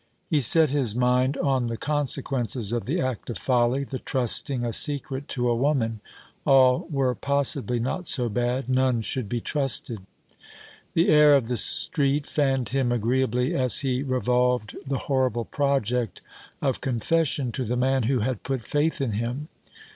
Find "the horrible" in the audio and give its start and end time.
14.87-15.45